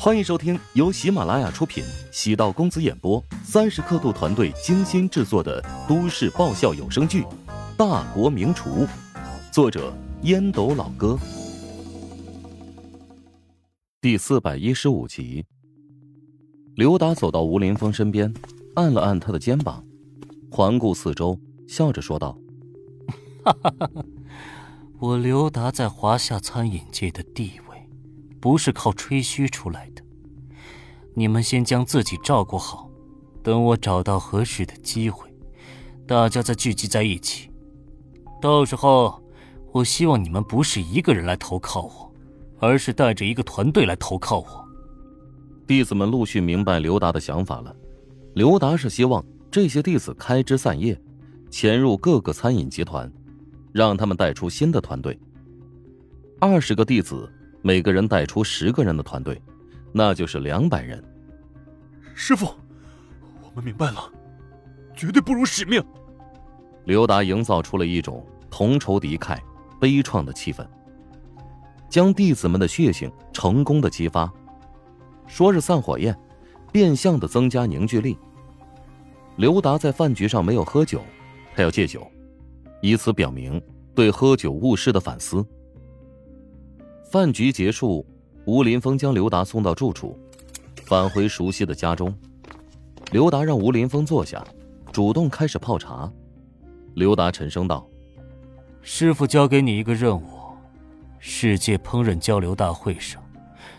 [0.00, 7.22] 欢迎收听由喜马拉雅出品、喜道公子演播、三十刻度团队精心制作的都市爆笑有声剧
[7.76, 8.86] 《大国名厨》，
[9.52, 9.92] 作者
[10.22, 11.18] 烟斗老哥，
[14.00, 15.44] 第四百一十五集。
[16.76, 18.32] 刘达走到吴林峰身边，
[18.76, 19.84] 按了按他的肩膀，
[20.48, 21.36] 环顾四周，
[21.66, 22.38] 笑着说道
[23.44, 23.90] ：“哈哈哈，
[25.00, 27.67] 我刘达在华夏餐饮界的地位。”
[28.40, 30.02] 不是靠吹嘘出来的。
[31.14, 32.88] 你们先将自己照顾好，
[33.42, 35.28] 等我找到合适的机会，
[36.06, 37.50] 大家再聚集在一起。
[38.40, 39.20] 到时候，
[39.72, 42.12] 我希望你们不是一个人来投靠我，
[42.60, 44.68] 而是带着一个团队来投靠我。
[45.66, 47.74] 弟子们陆续明白刘达的想法了。
[48.34, 50.96] 刘达是希望这些弟子开枝散叶，
[51.50, 53.12] 潜入各个餐饮集团，
[53.72, 55.18] 让他们带出新的团队。
[56.38, 57.28] 二十个弟子。
[57.62, 59.40] 每个人带出十个人的团队，
[59.92, 61.02] 那就是两百人。
[62.14, 62.46] 师傅，
[63.42, 64.10] 我们明白了，
[64.94, 65.82] 绝对不辱使命。
[66.84, 69.38] 刘达营造出了一种同仇敌忾、
[69.78, 70.66] 悲怆的气氛，
[71.88, 74.32] 将弟子们的血性成功的激发。
[75.26, 76.18] 说是散伙宴，
[76.72, 78.16] 变相的增加凝聚力。
[79.36, 81.02] 刘达在饭局上没有喝酒，
[81.54, 82.10] 他要戒酒，
[82.80, 83.62] 以此表明
[83.94, 85.44] 对喝酒误事的反思。
[87.10, 88.04] 饭局结束，
[88.44, 90.14] 吴林峰将刘达送到住处，
[90.84, 92.14] 返回熟悉的家中。
[93.12, 94.44] 刘达让吴林峰坐下，
[94.92, 96.12] 主动开始泡茶。
[96.92, 97.88] 刘达沉声道
[98.82, 100.28] ：“师傅交给你一个任务，
[101.18, 103.22] 世界烹饪交流大会上，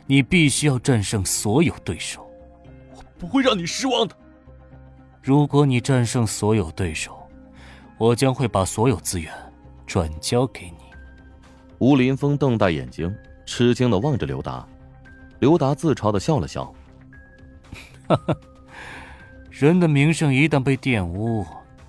[0.08, 2.28] 你必须要战胜所有对手。
[2.96, 4.16] 我不会让你失望的。
[5.22, 7.16] 如果你战胜所有对手，
[8.00, 9.32] 我将会把所有资源
[9.86, 10.78] 转交给你。”
[11.80, 13.14] 吴林峰瞪大眼睛，
[13.46, 14.68] 吃惊的望着刘达。
[15.40, 16.66] 刘达自嘲的笑了笑
[18.06, 18.36] ：“哈哈，
[19.50, 21.46] 人的名声一旦被玷污，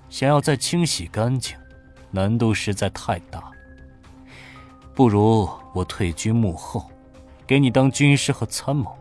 [0.09, 1.57] 想要再清洗干净，
[2.09, 3.51] 难度实在太大。
[4.95, 6.89] 不如我退居幕后，
[7.45, 8.95] 给你当军师和参谋，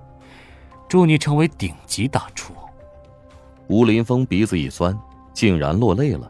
[0.89, 2.53] 助你成为顶级大厨。”
[3.69, 4.99] 吴林峰鼻子一酸，
[5.33, 6.29] 竟然落泪了，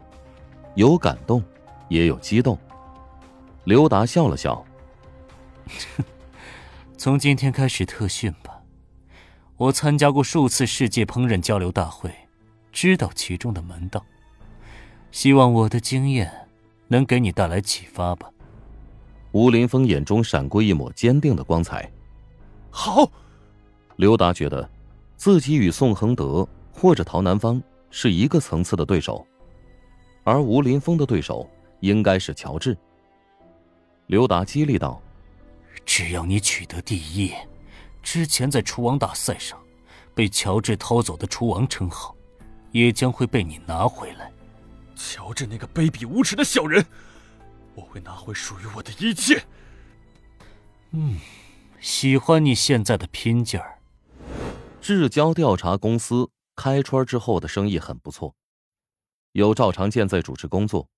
[0.75, 1.43] 有感动，
[1.89, 2.55] 也有激动。
[3.63, 4.65] 刘达笑了笑，
[6.97, 8.59] 从今天开始特训吧。
[9.55, 12.11] 我参加过数次世界烹饪交流大会，
[12.71, 14.03] 知道其中的门道。
[15.11, 16.31] 希望我的经验
[16.87, 18.31] 能给你带来启发吧。
[19.31, 21.89] 吴林峰眼中闪过一抹坚定的光彩。
[22.71, 23.09] 好，
[23.97, 24.67] 刘达觉得
[25.15, 27.61] 自己与宋恒德或者陶南方
[27.91, 29.23] 是一个层次的对手，
[30.23, 31.47] 而吴林峰的对手
[31.81, 32.75] 应该是乔治。
[34.11, 35.01] 刘达激励道
[35.87, 37.33] ：“只要你取得第一，
[38.03, 39.57] 之前在厨王大赛上
[40.13, 42.13] 被乔治偷走的厨王称号，
[42.73, 44.29] 也将会被你拿回来。
[44.97, 46.85] 乔治那个卑鄙无耻的小人，
[47.73, 49.41] 我会拿回属于我的一切。”
[50.91, 51.17] 嗯，
[51.79, 53.79] 喜欢你现在的拼劲儿。
[54.81, 58.35] 至交调查公司开春之后的生意很不错，
[59.31, 60.89] 有赵长健在主持工作，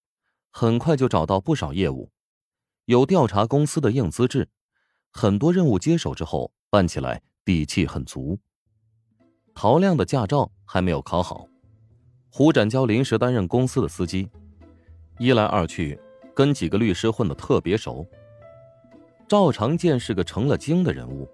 [0.50, 2.10] 很快就找到不少业务。
[2.86, 4.50] 有调查公司的硬资质，
[5.10, 8.38] 很多任务接手之后办起来底气很足。
[9.56, 11.48] 陶亮的驾照还没有考好，
[12.30, 14.30] 胡展娇临时担任公司的司机，
[15.18, 15.98] 一来二去
[16.36, 18.06] 跟几个律师混得特别熟。
[19.30, 21.26] 赵长健是个成了精的人物，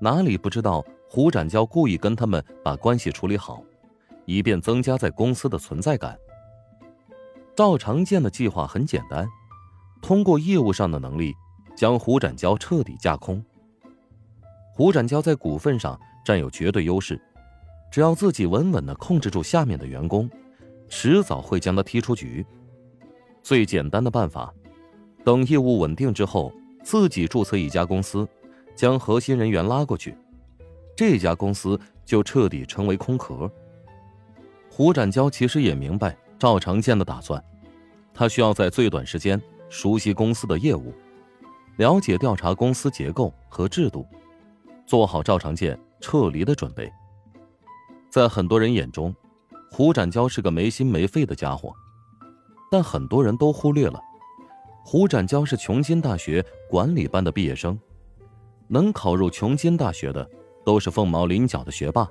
[0.00, 3.62] 哪里不知道胡展娇故意跟他们把关系处理好，
[4.24, 6.18] 以便增加在公司的存在感。
[7.54, 9.28] 赵长健的计划很简单。
[10.00, 11.34] 通过业务上的能力，
[11.76, 13.44] 将胡展娇彻底架空。
[14.74, 17.20] 胡展娇在股份上占有绝对优势，
[17.90, 20.30] 只要自己稳稳的控制住下面的员工，
[20.88, 22.44] 迟早会将他踢出局。
[23.42, 24.52] 最简单的办法，
[25.24, 28.28] 等业务稳定之后，自己注册一家公司，
[28.76, 30.16] 将核心人员拉过去，
[30.96, 33.50] 这家公司就彻底成为空壳。
[34.70, 37.42] 胡展娇其实也明白赵长健的打算，
[38.14, 39.40] 他需要在最短时间。
[39.68, 40.92] 熟悉公司的业务，
[41.76, 44.06] 了解调查公司结构和制度，
[44.86, 46.90] 做好赵长健撤离的准备。
[48.10, 49.14] 在很多人眼中，
[49.70, 51.72] 胡展娇是个没心没肺的家伙，
[52.70, 54.00] 但很多人都忽略了，
[54.84, 57.78] 胡展娇是琼金大学管理班的毕业生，
[58.66, 60.28] 能考入琼金大学的
[60.64, 62.08] 都是凤毛麟角的学霸，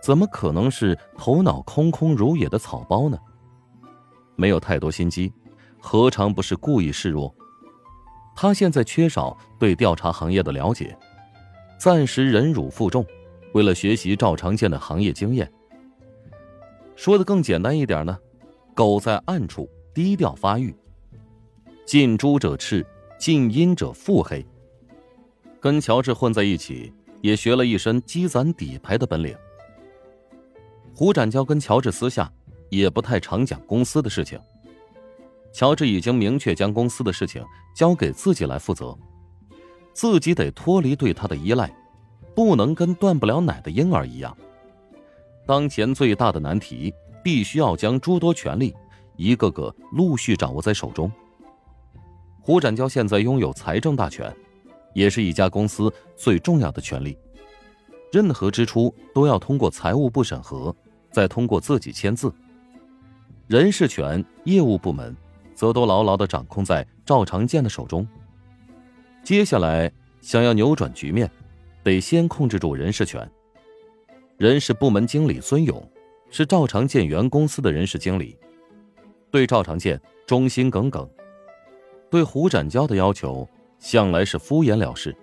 [0.00, 3.18] 怎么可能是头脑空空如也的草包呢？
[4.36, 5.32] 没有太多心机。
[5.80, 7.34] 何尝不是故意示弱？
[8.36, 10.96] 他现在缺少对调查行业的了解，
[11.78, 13.04] 暂时忍辱负重，
[13.52, 15.50] 为了学习赵长健的行业经验。
[16.94, 18.16] 说的更简单一点呢，
[18.74, 20.74] 狗在暗处低调发育。
[21.86, 22.86] 近朱者赤，
[23.18, 24.46] 近阴者腹黑。
[25.58, 29.36] 跟乔治混在一起，也学了一身积攒底牌的本领。
[30.94, 32.30] 胡展娇跟乔治私下
[32.68, 34.38] 也不太常讲公司的事情。
[35.52, 37.44] 乔治已经明确将公司的事情
[37.74, 38.96] 交给自己来负责，
[39.92, 41.74] 自己得脱离对他的依赖，
[42.34, 44.36] 不能跟断不了奶的婴儿一样。
[45.46, 46.94] 当前最大的难题，
[47.24, 48.74] 必须要将诸多权力
[49.16, 51.10] 一个个陆续掌握在手中。
[52.40, 54.34] 胡展娇现在拥有财政大权，
[54.94, 57.18] 也是一家公司最重要的权利。
[58.12, 60.74] 任何支出都要通过财务部审核，
[61.12, 62.32] 再通过自己签字。
[63.46, 65.14] 人事权、业务部门
[65.60, 68.08] 则都牢牢的掌控在赵长健的手中。
[69.22, 69.92] 接下来
[70.22, 71.30] 想要扭转局面，
[71.82, 73.30] 得先控制住人事权。
[74.38, 75.86] 人事部门经理孙勇
[76.30, 78.38] 是赵长健原公司的人事经理，
[79.30, 81.06] 对赵长健忠心耿耿，
[82.08, 83.46] 对胡展娇的要求
[83.78, 85.14] 向来是敷衍了事。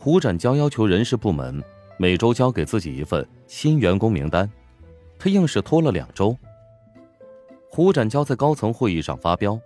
[0.00, 1.62] 胡展娇要求人事部门
[1.96, 4.50] 每周交给自己一份新员工名单，
[5.16, 6.36] 他硬是拖了两周。
[7.76, 9.60] 胡展娇在高层会议上发飙，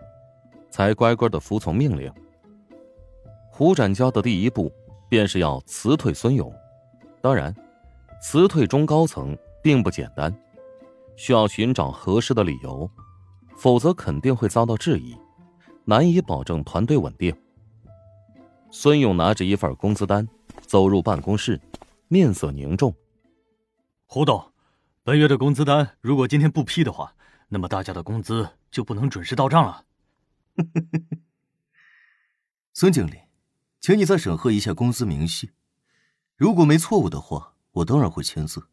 [0.70, 2.10] 才乖乖的服从命令。
[3.50, 4.72] 胡展娇的第一步
[5.10, 6.50] 便是要辞退孙勇，
[7.20, 7.54] 当然。
[8.22, 10.34] 辞退中高层并不简单，
[11.16, 12.90] 需要寻找合适的理由，
[13.58, 15.14] 否则肯定会遭到质疑，
[15.84, 17.36] 难以保证团队稳定。
[18.70, 20.26] 孙勇拿着一份工资单
[20.62, 21.60] 走入办公室，
[22.08, 22.94] 面色凝重
[24.08, 24.42] ：“胡董，
[25.04, 27.12] 本月的工资单如果今天不批的话，
[27.48, 29.84] 那么大家的工资就不能准时到账了。”
[32.72, 33.18] 孙经理，
[33.80, 35.50] 请你再审核一下公司明细，
[36.36, 37.54] 如果没错误的话。
[37.72, 38.66] 我当然会签字。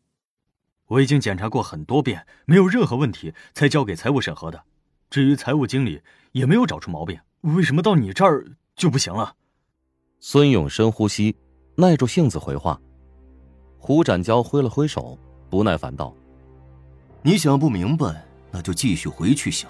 [0.87, 4.63] 我已经检查过很多遍，没有任何问题，才交给财务审核的。
[5.11, 6.01] 至于财务经理，
[6.31, 7.19] 也没有找出毛病。
[7.41, 8.45] 为什么到你这儿
[8.75, 9.35] 就不行了？
[10.19, 11.35] 孙勇深呼吸，
[11.75, 12.79] 耐住性子回话。
[13.77, 15.19] 胡展娇挥了挥手，
[15.51, 16.15] 不耐烦道
[17.21, 19.69] ：“你想不明白，那就继续回去想；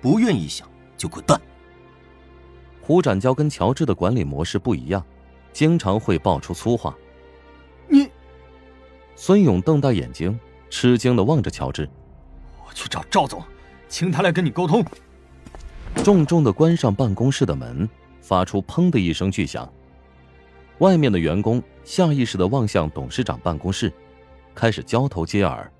[0.00, 1.40] 不愿意想，就滚蛋。”
[2.80, 5.04] 胡展娇跟乔治的管理模式不一样，
[5.52, 6.96] 经常会爆出粗话。
[7.88, 8.08] 你。
[9.16, 10.38] 孙勇瞪大眼睛，
[10.70, 11.88] 吃惊的望着乔治。
[12.64, 13.42] 我去找赵总，
[13.88, 14.84] 请他来跟你沟通。
[16.04, 17.88] 重重的关上办公室的门，
[18.20, 19.68] 发出砰的一声巨响。
[20.78, 23.92] 外面的员工下意识的望向董事长办公室，
[24.54, 25.72] 开始交头接耳。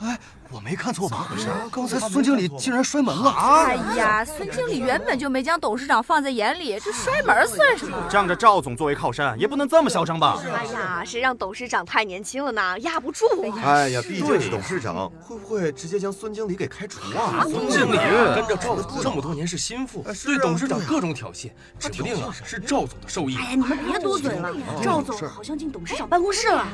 [0.00, 0.18] 哎。
[0.64, 1.28] 我没看错吧？
[1.70, 3.30] 刚才孙经理竟然摔门了！
[3.30, 7.98] 哎呀，孙经理原本就没将董事长放在眼里，这摔门算什么？
[8.08, 10.42] 仗着赵总作为靠山，也不能这么嚣张吧？
[10.42, 13.26] 哎呀，谁让董事长太年轻了呢，压不住。
[13.62, 17.42] 哎呀，毕竟是董事长，会不会直接将孙经理给开除啊？
[17.42, 17.98] 孙经理
[18.34, 23.36] 跟着赵总这么多年是心腹，对董事长各种挑衅，指不定啊是赵总的授意。
[23.36, 24.50] 哎呀，你们别多嘴了，
[24.82, 26.66] 赵总好像进董事长办公室了。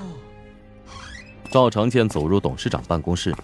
[1.50, 3.34] 赵长健走入董事长办公室。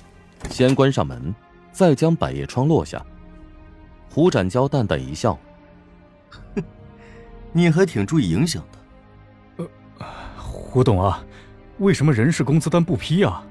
[0.51, 1.35] 先关上门，
[1.71, 3.05] 再将百叶窗落下。
[4.11, 5.39] 胡展娇淡淡一笑
[7.53, 9.67] ：“你还挺注意影响的。”
[9.99, 10.07] 呃，
[10.39, 11.23] 胡董啊，
[11.79, 13.45] 为什么人事工资单不批啊？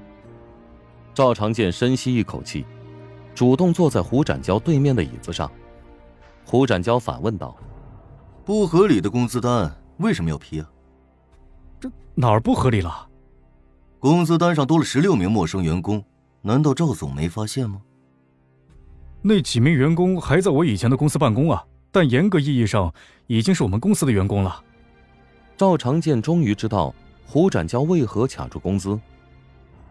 [1.14, 2.66] 赵长健深吸一口气，
[3.34, 5.50] 主动坐在胡展娇对面的椅子上。
[6.44, 7.56] 胡展娇反问道
[8.44, 10.68] ：“不合理的工资单为什么要批啊？”
[11.80, 13.08] 这哪儿不合理了？
[13.98, 16.04] 工资单上多了十六名陌生员工。
[16.46, 17.82] 难道赵总没发现吗？
[19.20, 21.60] 那几名员工还在我以前的公司办公啊，
[21.90, 22.94] 但严格意义上
[23.26, 24.62] 已经是我们公司的员工了。
[25.56, 26.94] 赵长健终于知道
[27.26, 28.96] 胡展娇为何卡住工资。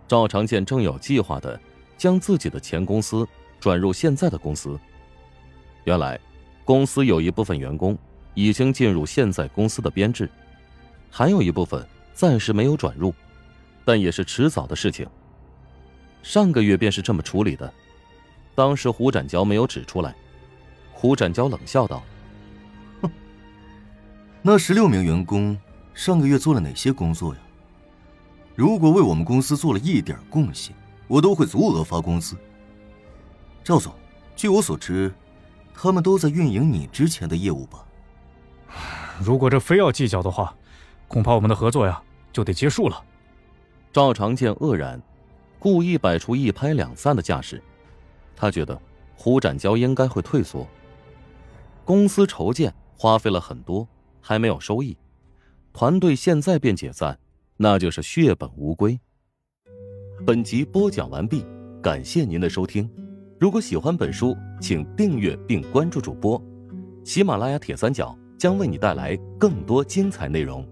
[0.07, 1.59] 赵长健正有计划的
[1.97, 3.27] 将自己的前公司
[3.59, 4.79] 转入现在的公司。
[5.83, 6.17] 原来，
[6.63, 7.97] 公司有一部分员工
[8.33, 10.29] 已经进入现在公司的编制，
[11.11, 13.13] 还有一部分暂时没有转入，
[13.83, 15.05] 但也是迟早的事情。
[16.25, 17.71] 上个月便是这么处理的，
[18.55, 20.15] 当时胡展娇没有指出来。
[20.91, 22.01] 胡展娇冷笑道
[23.03, 23.11] ：“哼，
[24.41, 25.55] 那十六名员工
[25.93, 27.39] 上个月做了哪些工作呀？
[28.55, 30.75] 如果为我们公司做了一点贡献，
[31.07, 32.35] 我都会足额发工资。
[33.63, 33.93] 赵总，
[34.35, 35.13] 据我所知，
[35.75, 37.85] 他们都在运营你之前的业务吧？
[39.21, 40.55] 如果这非要计较的话，
[41.07, 42.01] 恐怕我们的合作呀
[42.33, 42.99] 就得结束了。”
[43.93, 44.99] 赵长健愕然。
[45.65, 47.59] 故意摆出一拍两散的架势，
[48.35, 48.79] 他觉得
[49.15, 50.67] 胡展娇应该会退缩。
[51.83, 53.87] 公司筹建花费了很多，
[54.21, 54.95] 还没有收益，
[55.73, 57.17] 团队现在便解散，
[57.57, 58.99] 那就是血本无归。
[60.23, 61.43] 本集播讲完毕，
[61.81, 62.87] 感谢您的收听。
[63.39, 66.39] 如果喜欢本书，请订阅并关注主播。
[67.03, 70.63] 喜马拉雅铁三角将为你带来更多精彩内容。